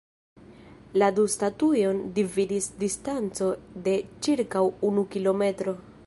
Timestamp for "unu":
4.89-5.05